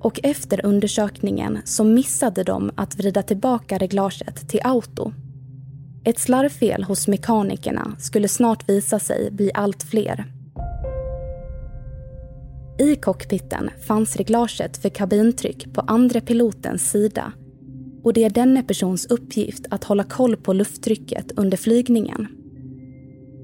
och 0.00 0.20
efter 0.22 0.66
undersökningen 0.66 1.58
så 1.64 1.84
missade 1.84 2.42
de 2.42 2.70
att 2.74 2.98
vrida 2.98 3.22
tillbaka 3.22 3.78
reglaget 3.78 4.48
till 4.48 4.60
auto. 4.64 5.12
Ett 6.04 6.18
slarvfel 6.18 6.84
hos 6.84 7.08
mekanikerna 7.08 7.96
skulle 7.98 8.28
snart 8.28 8.68
visa 8.68 8.98
sig 8.98 9.30
bli 9.30 9.50
allt 9.54 9.82
fler. 9.82 10.24
I 12.78 12.96
cockpiten 12.96 13.70
fanns 13.86 14.16
reglaget 14.16 14.76
för 14.76 14.88
kabintryck 14.88 15.72
på 15.72 15.80
andra 15.80 16.20
pilotens 16.20 16.90
sida 16.90 17.32
och 18.02 18.12
det 18.12 18.24
är 18.24 18.30
denne 18.30 18.62
persons 18.62 19.06
uppgift 19.06 19.66
att 19.70 19.84
hålla 19.84 20.04
koll 20.04 20.36
på 20.36 20.52
lufttrycket 20.52 21.32
under 21.36 21.56
flygningen. 21.56 22.28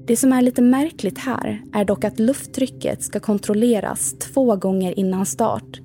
Det 0.07 0.17
som 0.17 0.33
är 0.33 0.41
lite 0.41 0.61
märkligt 0.61 1.17
här 1.17 1.61
är 1.73 1.85
dock 1.85 2.03
att 2.03 2.19
lufttrycket 2.19 3.03
ska 3.03 3.19
kontrolleras 3.19 4.13
två 4.19 4.55
gånger 4.55 4.99
innan 4.99 5.25
start. 5.25 5.79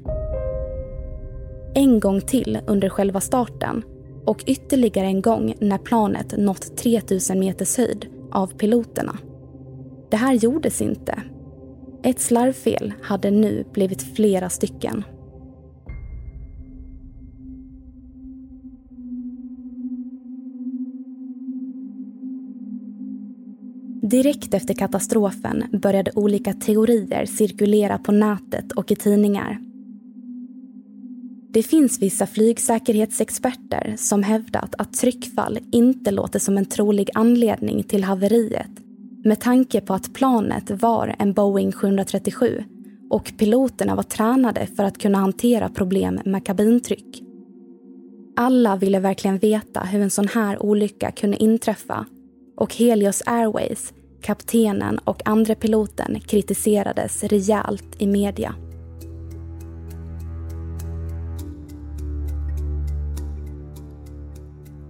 En 1.75 2.01
gång 2.01 2.21
till 2.21 2.59
under 2.67 2.89
själva 2.89 3.21
starten 3.21 3.83
och 4.25 4.45
ytterligare 4.47 5.07
en 5.07 5.23
gång 5.23 5.55
när 5.61 5.79
planet 5.79 6.35
nått 6.39 6.77
3000 6.77 7.39
meters 7.39 7.77
höjd 7.77 8.07
av 8.31 8.47
piloterna. 8.47 9.19
Det 10.11 10.17
här 10.17 10.35
gjordes 10.35 10.83
inte. 10.83 11.23
Ett 12.03 12.21
slarvfel 12.21 12.93
hade 13.03 13.31
nu 13.31 13.65
blivit 13.73 14.03
flera 14.17 14.49
stycken. 14.49 15.05
Direkt 24.03 24.55
efter 24.55 24.75
katastrofen 24.75 25.65
började 25.83 26.11
olika 26.15 26.53
teorier 26.53 27.27
cirkulera 27.27 27.99
på 27.99 28.13
nätet 28.13 28.73
och 28.73 28.93
i 28.93 28.97
tidningar. 28.97 29.72
Det 31.53 31.63
finns 31.63 31.99
vissa 32.03 32.27
flygsäkerhetsexperter 32.27 33.95
som 33.99 34.23
hävdat 34.23 34.75
att 34.79 34.93
tryckfall 34.93 35.59
inte 35.73 36.11
låter 36.11 36.39
som 36.39 36.59
en 36.59 36.67
trolig 36.67 37.11
anledning 37.15 37.83
till 37.83 38.05
haveriet 38.05 38.71
med 39.25 39.41
tanke 39.41 39.81
på 39.81 39.95
att 39.95 40.15
planet 40.15 40.71
var 40.71 41.17
en 41.19 41.33
Boeing 41.33 41.73
737 41.73 42.65
och 43.11 43.33
piloterna 43.39 43.95
var 43.95 44.03
tränade 44.03 44.67
för 44.77 44.85
att 44.85 44.99
kunna 44.99 45.19
hantera 45.19 45.69
problem 45.69 46.21
med 46.25 46.47
kabintryck. 46.47 47.23
Alla 48.37 48.77
ville 48.77 49.01
verkligen 49.01 49.39
veta 49.39 49.81
hur 49.81 50.01
en 50.01 50.11
sån 50.11 50.29
här 50.29 50.63
olycka 50.63 51.11
kunde 51.11 51.43
inträffa 51.43 52.07
och 52.57 52.75
Helios 52.75 53.23
Airways, 53.27 53.93
kaptenen 54.23 54.99
och 54.99 55.23
andre 55.25 55.55
piloten 55.55 56.21
kritiserades 56.21 57.25
rejält 57.25 57.97
i 57.99 58.07
media. 58.07 58.55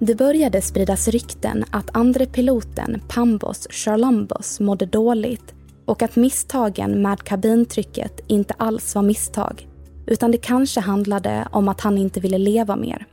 Det 0.04 0.14
började 0.14 0.62
spridas 0.62 1.08
rykten 1.08 1.64
att 1.70 1.96
andre 1.96 2.26
piloten 2.26 3.02
Pambos 3.08 3.66
Charlambos 3.70 4.60
mådde 4.60 4.86
dåligt 4.86 5.54
och 5.84 6.02
att 6.02 6.16
misstagen 6.16 7.02
med 7.02 7.22
kabintrycket 7.22 8.20
inte 8.26 8.54
alls 8.56 8.94
var 8.94 9.02
misstag 9.02 9.68
utan 10.06 10.30
det 10.30 10.38
kanske 10.38 10.80
handlade 10.80 11.48
om 11.52 11.68
att 11.68 11.80
han 11.80 11.98
inte 11.98 12.20
ville 12.20 12.38
leva 12.38 12.76
mer. 12.76 13.06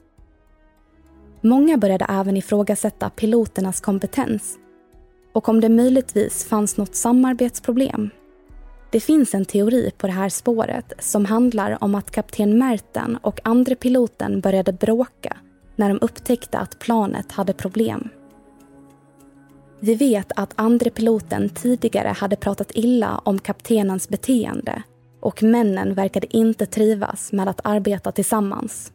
Många 1.41 1.78
började 1.78 2.06
även 2.10 2.38
ifrågasätta 2.38 3.10
piloternas 3.10 3.82
kompetens 3.82 4.58
och 5.34 5.49
om 5.49 5.62
det 5.62 5.69
möjligtvis 5.69 6.45
fanns 6.45 6.78
något 6.78 6.95
samarbetsproblem. 6.95 8.10
Det 8.91 8.99
finns 8.99 9.34
en 9.34 9.45
teori 9.45 9.91
på 9.97 10.08
det 10.08 10.13
här 10.13 10.30
spåret 10.30 10.93
som 10.99 11.25
handlar 11.25 11.84
om 11.84 11.95
att 11.95 12.12
kapten 12.12 12.58
Merten 12.58 13.17
och 13.21 13.39
andre 13.43 13.75
piloten 13.75 14.41
började 14.41 14.73
bråka 14.73 15.38
när 15.80 15.89
de 15.89 16.00
upptäckte 16.02 16.58
att 16.58 16.80
planet 16.80 17.32
hade 17.32 17.54
problem. 17.54 18.10
Vi 19.80 19.96
vet 19.96 20.32
att 20.36 20.54
andre 20.56 20.89
piloten 20.89 21.50
tidigare 21.50 22.08
hade 22.08 22.36
pratat 22.36 22.72
illa 22.74 23.22
om 23.24 23.39
kaptenens 23.39 24.10
beteende 24.10 24.84
och 25.22 25.44
männen 25.44 25.94
verkade 25.94 26.38
inte 26.38 26.65
trivas 26.65 27.32
med 27.32 27.48
att 27.48 27.62
arbeta 27.63 28.12
tillsammans. 28.12 28.94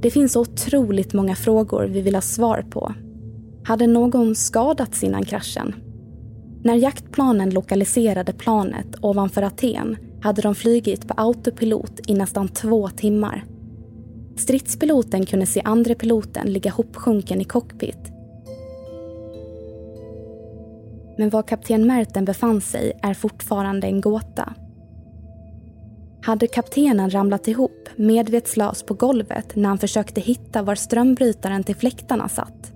Det 0.00 0.10
finns 0.10 0.36
otroligt 0.36 1.12
många 1.12 1.34
frågor 1.34 1.84
vi 1.84 2.00
vill 2.00 2.14
ha 2.14 2.22
svar 2.22 2.66
på. 2.70 2.94
Hade 3.64 3.86
någon 3.86 4.34
skadats 4.34 5.04
innan 5.04 5.24
kraschen? 5.24 5.74
När 6.62 6.74
jaktplanen 6.74 7.50
lokaliserade 7.50 8.32
planet 8.32 8.86
ovanför 9.00 9.42
Aten 9.42 9.96
hade 10.22 10.42
de 10.42 10.54
flygit 10.54 11.08
på 11.08 11.14
autopilot 11.16 12.00
i 12.06 12.14
nästan 12.14 12.48
två 12.48 12.88
timmar. 12.88 13.44
Stridspiloten 14.36 15.26
kunde 15.26 15.46
se 15.46 15.62
andre 15.64 15.94
piloten 15.94 16.52
ligga 16.52 16.70
hopsjunken 16.70 17.40
i 17.40 17.44
cockpit. 17.44 18.12
Men 21.18 21.30
var 21.30 21.42
kapten 21.42 21.86
Merten 21.86 22.24
befann 22.24 22.60
sig 22.60 22.92
är 23.02 23.14
fortfarande 23.14 23.86
en 23.86 24.00
gåta. 24.00 24.54
Hade 26.22 26.46
kaptenen 26.46 27.10
ramlat 27.10 27.48
ihop 27.48 27.88
medvetslös 27.96 28.82
på 28.82 28.94
golvet 28.94 29.56
när 29.56 29.68
han 29.68 29.78
försökte 29.78 30.20
hitta 30.20 30.62
var 30.62 30.74
strömbrytaren 30.74 31.64
till 31.64 31.76
fläktarna 31.76 32.28
satt? 32.28 32.72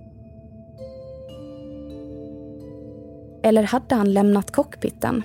Eller 3.43 3.63
hade 3.63 3.95
han 3.95 4.13
lämnat 4.13 4.51
cockpiten? 4.51 5.23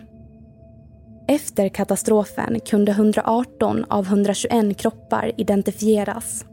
Efter 1.28 1.68
katastrofen 1.68 2.60
kunde 2.60 2.92
118 2.92 3.84
av 3.88 4.06
121 4.06 4.78
kroppar 4.78 5.32
identifieras. 5.36 6.44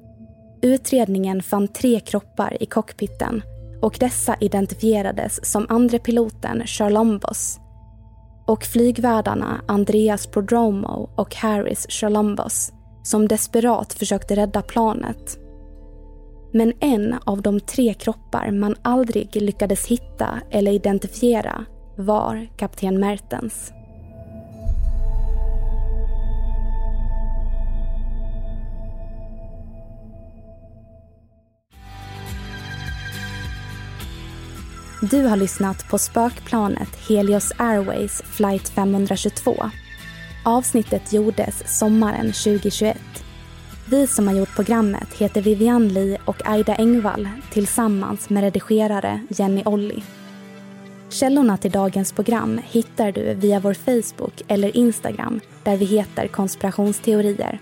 Utredningen 0.62 1.44
fann 1.44 1.68
tre 1.68 2.00
kroppar 2.00 2.64
i 2.64 2.66
cockpiten 2.66 3.42
och 3.82 3.98
dessa 4.00 4.36
identifierades 4.40 5.52
som 5.52 5.66
andre 5.70 6.00
piloten 6.00 6.64
Charlombos 6.66 7.60
och 8.48 8.64
flygvärdarna 8.64 9.62
Andreas 9.68 10.28
Prodromo 10.28 11.10
och 11.16 11.36
Harris 11.36 11.86
Charlombos 11.90 12.72
som 13.04 13.28
desperat 13.28 13.94
försökte 13.94 14.36
rädda 14.36 14.62
planet. 14.62 15.40
Men 16.54 16.74
en 16.80 17.16
av 17.26 17.42
de 17.42 17.60
tre 17.60 17.94
kroppar 17.94 18.52
man 18.52 18.76
aldrig 18.82 19.36
lyckades 19.36 19.88
hitta 19.88 20.40
eller 20.52 20.72
identifiera 20.72 21.66
var 21.98 22.48
kapten 22.58 23.00
Mertens. 23.00 23.74
Du 35.02 35.26
har 35.26 35.38
lyssnat 35.38 35.90
på 35.90 35.98
spökplanet 35.98 36.96
Helios 37.08 37.52
Airways 37.58 38.22
flight 38.22 38.70
522. 38.70 39.56
Avsnittet 40.46 41.14
gjordes 41.14 41.80
sommaren 41.80 42.26
2021. 42.26 42.98
Vi 43.90 44.08
som 44.08 44.28
har 44.28 44.36
gjort 44.36 44.56
programmet 44.56 45.14
heter 45.14 45.42
Vivian 45.42 45.88
Lee 45.88 46.18
och 46.26 46.50
Aida 46.50 46.76
Engvall 46.76 47.30
tillsammans 47.52 48.30
med 48.30 48.44
redigerare 48.44 49.22
Jenny 49.30 49.64
Olli. 49.66 50.04
Källorna 51.10 51.58
till 51.58 51.72
dagens 51.72 52.12
program 52.12 52.62
hittar 52.66 53.12
du 53.12 53.34
via 53.34 53.60
vår 53.60 53.74
Facebook 53.74 54.42
eller 54.48 54.78
Instagram 54.78 55.40
där 55.64 55.78
vi 55.78 55.86
heter 55.86 56.28
konspirationsteorier. 56.28 57.60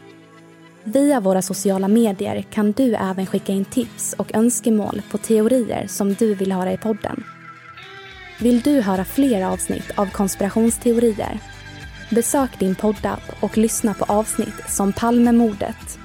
Via 0.93 1.19
våra 1.19 1.41
sociala 1.41 1.87
medier 1.87 2.41
kan 2.41 2.71
du 2.71 2.95
även 2.95 3.25
skicka 3.25 3.51
in 3.51 3.65
tips 3.65 4.13
och 4.17 4.35
önskemål 4.35 5.01
på 5.11 5.17
teorier 5.17 5.87
som 5.87 6.13
du 6.13 6.35
vill 6.35 6.51
höra 6.51 6.73
i 6.73 6.77
podden. 6.77 7.23
Vill 8.39 8.61
du 8.61 8.81
höra 8.81 9.05
fler 9.05 9.45
avsnitt 9.45 9.91
av 9.95 10.05
konspirationsteorier? 10.11 11.39
Besök 12.09 12.59
din 12.59 12.75
poddapp 12.75 13.21
och 13.39 13.57
lyssna 13.57 13.93
på 13.93 14.05
avsnitt 14.05 14.69
som 14.69 14.93
Palmemordet. 14.93 15.99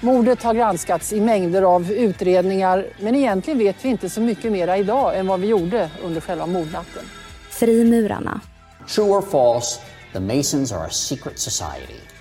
Mordet 0.00 0.42
har 0.42 0.54
granskats 0.54 1.12
i 1.12 1.20
mängder 1.20 1.62
av 1.62 1.92
utredningar 1.92 2.86
men 3.00 3.14
egentligen 3.14 3.58
vet 3.58 3.84
vi 3.84 3.88
inte 3.88 4.10
så 4.10 4.20
mycket 4.20 4.52
mer 4.52 4.76
idag 4.76 5.18
än 5.18 5.26
vad 5.26 5.40
vi 5.40 5.46
gjorde 5.46 5.90
under 6.04 6.20
själva 6.20 6.46
mordnatten. 6.46 7.02
Frimurarna. 7.50 8.40
True 8.94 9.08
or 9.08 9.22
false, 9.22 9.80
the 10.12 10.20
Masons 10.20 10.72
are 10.72 10.86
a 10.86 10.90
secret 10.90 11.38
society. 11.38 12.13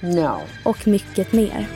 No. 0.00 0.40
Och 0.62 0.88
mycket 0.88 1.32
mer. 1.32 1.68